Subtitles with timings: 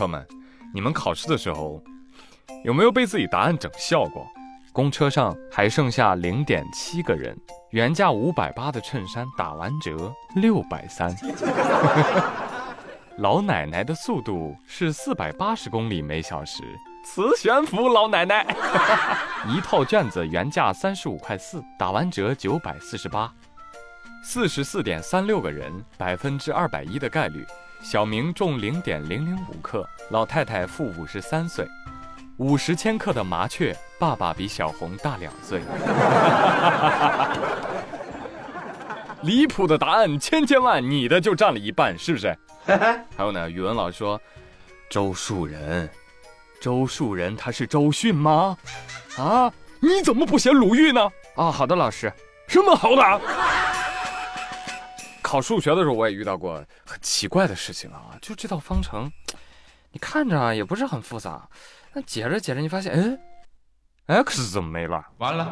[0.00, 0.26] 朋友们，
[0.72, 1.78] 你们考试的时候
[2.64, 4.26] 有没有被自己答案整笑过？
[4.72, 7.36] 公车上还剩下零点七个人，
[7.72, 11.14] 原价五百八的衬衫打完折六百三。
[13.18, 16.62] 老奶奶的速度是四百八十公里每小时，
[17.04, 18.46] 磁悬浮老奶奶。
[19.48, 23.30] 一套卷子原价三十五块四，打完折九百四十八。
[24.24, 27.44] 四十四点三六个人，百分之二百一的概率。
[27.82, 31.66] 小明重零点零零五克，老太太负五十三岁。
[32.36, 35.60] 五十千克的麻雀，爸爸比小红大两岁。
[39.22, 42.36] 离谱的答案千千万，你的就占了一半，是不是？
[43.16, 44.20] 还有呢，语文老师说，
[44.88, 45.88] 周树人，
[46.60, 48.56] 周树人他是周迅吗？
[49.18, 51.10] 啊，你怎么不写鲁豫呢？
[51.34, 52.12] 啊，好的，老师，
[52.46, 53.20] 什么好的？
[55.30, 59.08] 考数学的时候，我也遇到过很奇怪的事情啊，就这道方程，
[59.92, 61.48] 你看着也不是很复杂，
[61.92, 63.16] 那解着解着，你发现，
[64.06, 65.00] 哎，x 怎么没了？
[65.18, 65.44] 完了，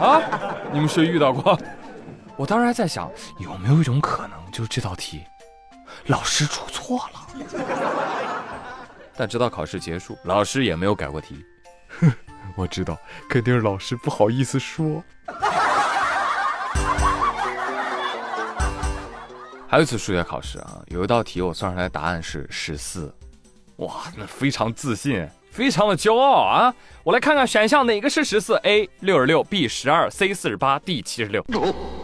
[0.00, 1.60] 啊，你们谁遇到过？
[2.38, 5.22] 我当时还在想，有没有一种可能，就是这道题
[6.06, 7.20] 老师出错了？
[9.14, 11.44] 但直到考试结束，老师也没有改过题。
[12.00, 12.10] 哼，
[12.56, 12.96] 我知道，
[13.28, 15.04] 肯定是老师不好意思说。
[19.76, 23.14] 还有一次数学考试啊，有一道题我算出来答案是十四，
[23.76, 26.74] 哇，那非常自信，非常的骄傲啊！
[27.04, 31.44] 我来看看选项哪个是十四？A 六十六，B 十二，C 四十八，D 七十六。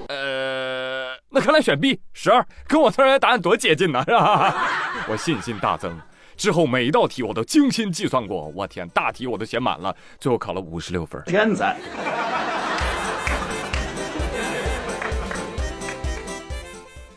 [0.08, 4.54] 呃，那看来选 B 十二，跟我算出来答案多接近呢，是吧？
[5.08, 5.98] 我信心大增，
[6.36, 11.78] 之后每一道题我都精心计算过，我天，大题我都写满了，最后考了五十六分，天才。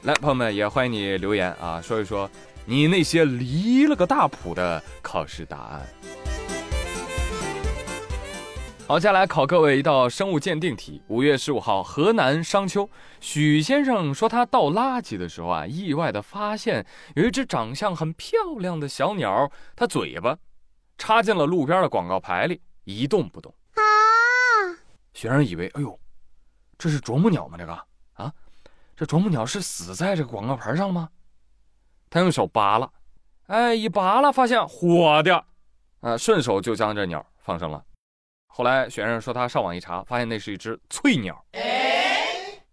[0.06, 2.30] 来，朋友们也欢迎你留言啊，说一说
[2.64, 5.82] 你那些离了个大谱的考试答案。
[8.88, 11.02] 好，接下来考各位一道生物鉴定题。
[11.08, 12.88] 五月十五号，河南商丘，
[13.20, 16.86] 许先生说他倒垃圾的时候啊，意外的发现
[17.16, 20.38] 有一只长相很漂亮的小鸟，它嘴巴
[21.00, 23.52] 插进了路边的广告牌里，一动不动。
[23.74, 23.82] 啊！
[25.16, 26.00] 学生以为，哎呦，
[26.78, 27.58] 这是啄木鸟吗？
[27.58, 27.76] 这个？
[28.96, 31.10] 这啄木鸟是死在这个广告牌上了吗？
[32.10, 32.90] 他用手拔了，
[33.48, 35.44] 哎，一拔了，发现活的，
[36.00, 37.84] 啊，顺手就将这鸟放生了。
[38.48, 41.44] 后来学生说他上网一查，发现那是一只翠鸟。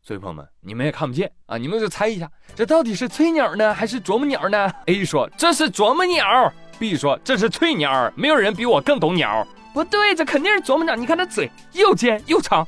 [0.00, 9.44] 所以朋友们，你们也看不见啊，你们就猜一下，这到底是翠鸟呢，还是啄木鸟呢？A 说这是啄木鸟，B 说这是翠鸟，没有人比我更懂鸟。
[9.74, 12.64] 不对，这肯定是啄木鸟，你看它嘴又尖又长。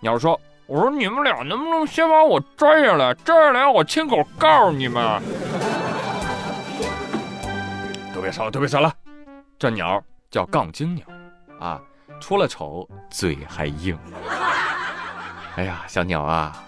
[0.00, 0.40] 鸟说。
[0.68, 3.14] 我说你们俩能不能先把我摘下来？
[3.14, 5.22] 摘下来我亲口告诉你们。
[8.14, 8.92] 都别吵了，都别吵了。
[9.58, 11.06] 这鸟叫杠精鸟，
[11.58, 11.80] 啊，
[12.20, 13.98] 出了丑嘴还硬。
[15.56, 16.62] 哎呀，小鸟啊，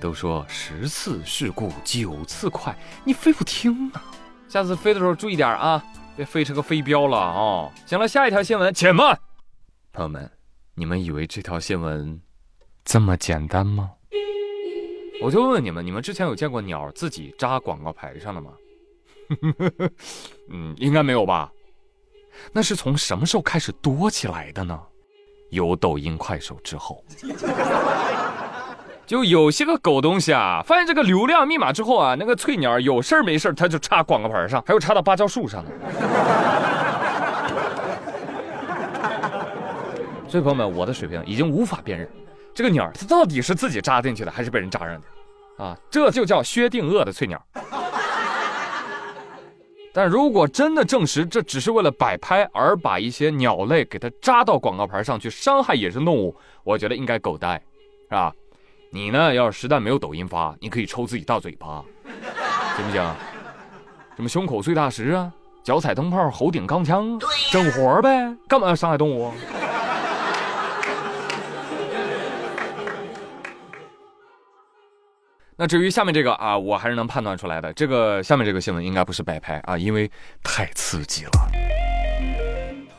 [0.00, 2.72] 都说十次事故九次快，
[3.02, 4.04] 你非不听啊？
[4.48, 5.82] 下次飞的时候注意点啊，
[6.14, 7.68] 别飞成个飞镖了啊！
[7.86, 9.18] 行了，下一条新闻，且慢。
[9.92, 10.30] 朋友们，
[10.76, 12.22] 你们以为这条新闻？
[12.84, 13.90] 这么简单吗？
[15.22, 18.50] 我就问问你们，你们之前有见过鸟自己扎广告牌上的吗？
[20.50, 21.50] 嗯，应该没有吧？
[22.52, 24.78] 那是从什么时候开始多起来的呢？
[25.50, 27.04] 有抖音、快手之后，
[29.06, 35.70] 就有些个狗东西啊，发现这个流量密码之后啊，那个翠鸟有事儿没事儿，它就插广告牌上，还有插到芭蕉树上的。
[40.26, 42.08] 所以朋友们，我的水平已经无法辨认。
[42.54, 45.64] 这个鸟它到底是自己扎进去的，还是被人扎上的？
[45.64, 47.40] 啊，这就叫薛定谔的翠鸟。
[49.94, 57.62] 但如果真的证实这只是为了摆拍而把一些鸟类给它扎到广告牌上去伤害野生动物，我觉得应该狗带，
[58.08, 58.32] 是吧？
[58.90, 61.84] 你呢，要是实在没有抖音发，你可以抽自己大嘴巴，
[62.76, 63.02] 行不行？
[64.16, 65.32] 什么胸口碎大石啊，
[65.62, 67.18] 脚踩灯泡，喉顶钢枪，
[67.50, 69.32] 整活呗，干嘛要伤害动物？
[75.62, 77.72] 那至于下面这个啊，我还是能判断出来的。
[77.74, 80.10] 这个下面这个新闻应该不是摆拍啊，因为
[80.42, 81.30] 太刺激了。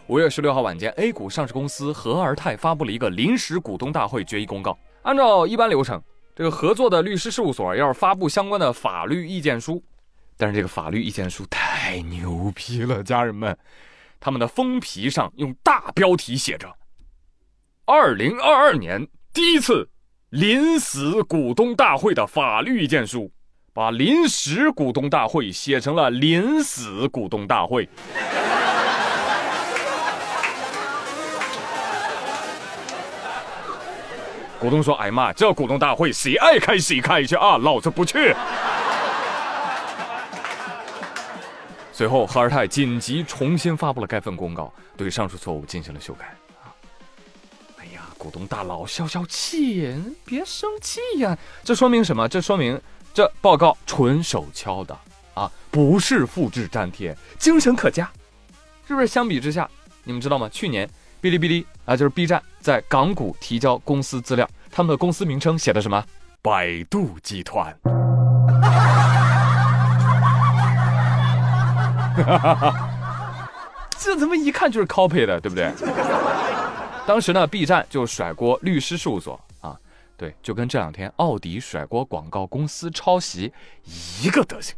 [0.07, 4.79] 五月十六号晚间，A 股上市公司和而泰发布了一个临时股东大会决议公告。
[5.01, 6.01] 按照一般流程，
[6.33, 9.83] 这个合作的律师事务所要发布相关的法律意见书。
[10.37, 13.57] 但是这个法律意见书太牛逼了，家人们，
[14.21, 16.73] 他们的封皮上用大标题写着
[17.83, 19.89] ：“二零二二年第一次。”
[20.33, 23.31] 临死股东大会的法律意见书，
[23.71, 27.87] 把临时股东大会写成了临死股东大会。
[34.59, 38.33] 股东说：“哎妈，这股东大会谁爱开谁开去啊，老子不去。”
[41.93, 46.35] 随后，赫尔泰紧急重新发布了该份公告，对上述错误进行了修改。
[47.77, 49.93] 哎呀，股东大佬消消气，
[50.23, 51.37] 别生气呀！
[51.61, 52.25] 这说明什么？
[52.29, 52.81] 这说明
[53.13, 54.97] 这报告纯手敲的
[55.33, 58.09] 啊，不是复制粘贴，精神可嘉，
[58.87, 59.07] 是不是？
[59.07, 59.69] 相比之下，
[60.05, 60.47] 你们知道吗？
[60.47, 60.89] 去年。
[61.21, 66.01] 哔哩哔哩啊，就是 B 站在港股提交公司资料，他们的公司名称写的什么？
[66.41, 67.77] 百度集团。
[73.99, 75.71] 这怎么一看就是 copy 的，对不对？
[77.05, 79.77] 当时呢，B 站就甩锅律师事务所啊，
[80.15, 83.51] 对，就跟这两天奥迪甩锅广告公司抄袭
[84.21, 84.73] 一个德行。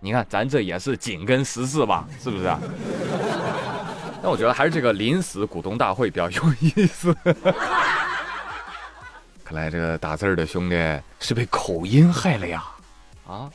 [0.00, 2.44] 你看，咱这也是紧跟时事吧，是不是？
[4.20, 7.16] 但我觉得还是这个临死股东大会比较有意思。
[9.44, 10.74] 看来这个打字的兄弟
[11.20, 12.64] 是被口音害了呀！
[13.26, 13.48] 啊，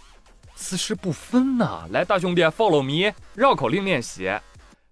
[0.56, 1.86] 四十不分呐！
[1.92, 4.32] 来，大兄弟，follow me，绕口令练习：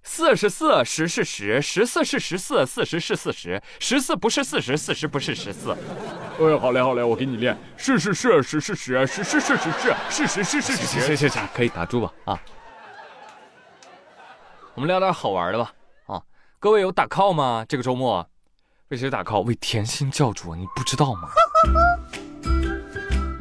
[0.02, 5.72] 四十四，十是十，十四是十四，四十是四十，十四不是四十，四十不是十四。
[5.72, 7.58] 哎，好嘞，好嘞，我给你练。
[7.78, 11.00] 是是是，十是十，十是是是是，是是是是是。
[11.02, 12.14] 行行行，可以打住吧？
[12.26, 12.40] 啊。
[14.76, 15.74] 我们聊点好玩的吧，
[16.06, 16.22] 啊，
[16.60, 17.66] 各位有打 call 吗？
[17.68, 18.26] 这个周末
[18.88, 19.42] 为谁打 call？
[19.44, 21.30] 为甜心教主，你不知道吗？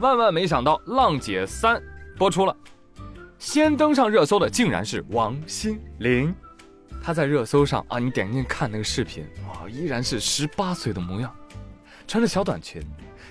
[0.00, 1.76] 万万没想到，《浪姐三》
[2.18, 2.56] 播出了，
[3.38, 6.34] 先登上热搜的竟然是王心凌。
[7.02, 11.34] 她在热搜上啊，你点进去看那个视频，哇，依然是十八岁的模样，
[12.06, 12.82] 穿着小短裙，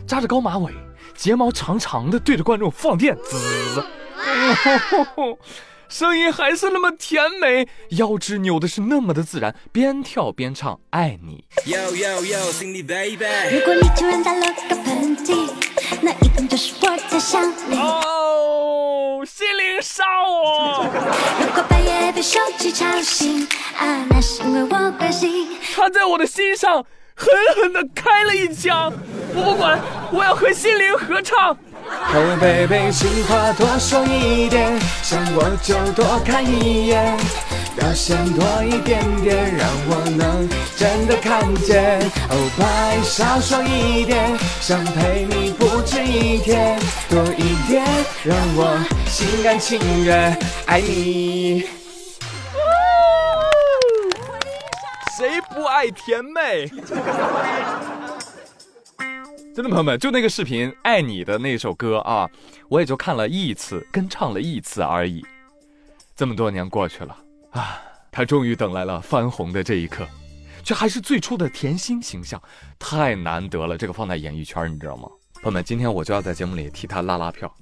[0.08, 0.74] 扎着高马尾，
[1.16, 3.86] 睫毛长长的，对着观众放电，滋。
[5.90, 11.46] 声音还是那么甜美，腰肢扭的是那么的自然，边跳边唱爱你。
[11.66, 11.72] 如
[13.64, 15.50] 果你突然打了个喷嚏，
[16.02, 17.78] 那一定就是我在想你。
[19.82, 20.86] 杀我！
[21.40, 23.48] 如果半夜被手机吵醒，
[23.78, 25.48] 啊，那是因为我关心。
[25.76, 26.84] 他在我的心上
[27.16, 28.92] 狠狠的开了一枪，
[29.34, 29.80] 我不管，
[30.12, 31.56] 我要和心灵合唱。
[31.90, 37.18] 哦，baby，情话多说一点，想我就多看一眼，
[37.78, 42.00] 表现多一点点，让我能真的看见。
[42.30, 46.78] 哦，白少说一点，想陪你不止一天，
[47.10, 47.86] 多一点，
[48.26, 51.62] 让我心甘情愿爱你。
[55.18, 56.68] 谁不爱甜妹？
[59.56, 62.30] 真的朋友们，就那个视频《爱你》的那首歌啊，
[62.68, 65.26] 我也就看了一次，跟唱了一次而已。
[66.14, 67.18] 这么多年过去了
[67.52, 67.82] 啊，
[68.12, 70.06] 他终于等来了翻红的这一刻，
[70.62, 72.40] 却还是最初的甜心形象，
[72.78, 73.78] 太难得了。
[73.78, 75.08] 这个放在演艺圈，你知道吗？
[75.42, 77.54] 朋友们，今天我就要在节目里替他拉拉票。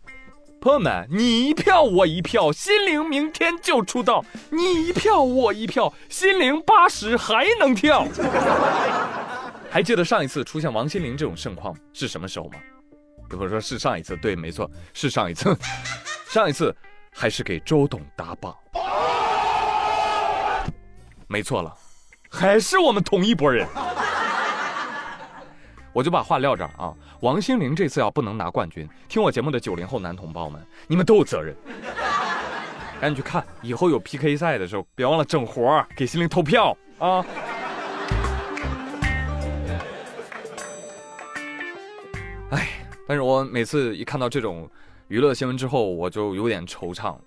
[0.61, 4.23] 朋友们，你一票我一票，心灵明天就出道。
[4.49, 8.07] 你一票我一票，心灵八十还能跳。
[9.69, 12.53] 还记得上一次出现王心凌这种盛况是什么时候吗？
[13.29, 15.55] 有朋友说是上一次，对，没错，是上一次。
[16.31, 16.75] 上一次
[17.11, 18.55] 还是给周董打榜，
[21.27, 21.73] 没错了，
[22.29, 23.67] 还是我们同一拨人。
[25.93, 26.93] 我就把话撂这儿啊，
[27.25, 31.55] 王心凌这次要不能拿冠军，听我节目的九零后男同胞们，你们都有责任。
[33.01, 37.25] 赶紧去看，以后有 PK 赛的时候，别忘了整活给心凌投票啊。
[42.51, 42.67] 哎
[43.07, 44.69] 但是我每次一看到这种
[45.07, 47.17] 娱乐新闻之后，我就有点惆怅。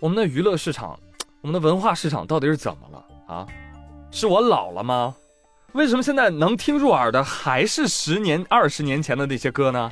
[0.00, 1.00] 我们的娱乐市场，
[1.40, 3.46] 我们的文化市场到底是怎么了啊？
[4.10, 5.16] 是我老了吗？
[5.74, 9.90] 为什么现在能听入耳的还是十年、二十年前的那些歌呢？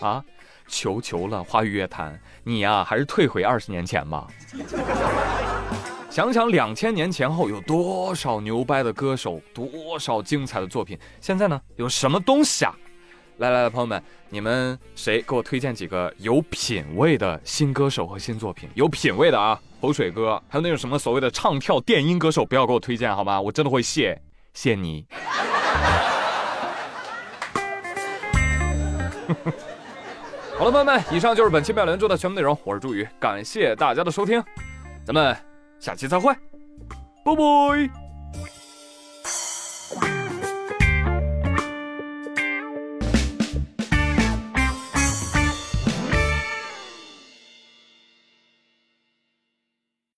[0.00, 0.24] 啊，
[0.68, 4.28] 求求了，华语乐坛，你呀还是退回二十年前吧。
[6.08, 12.72] 想想两千年前后有多少牛掰的歌手，多少精彩的作品，现在呢有什么东西啊？
[13.38, 18.68] 来来来，朋友们，你们谁给我推荐几个有品位的新歌手和新作品？
[18.74, 23.40] 有品位的啊，口水歌，还有那种什么所谓的唱跳电音歌手，不要给我推荐好吗？
[23.40, 24.16] 我真的会谢
[24.56, 25.06] 谢你。
[30.58, 32.56] 好了，朋友们，以上就是本期妙连珠的全部内容。
[32.64, 34.42] 我是朱宇，感谢大家的收听，
[35.04, 35.36] 咱们
[35.78, 36.32] 下期再会，
[37.22, 38.05] 拜拜。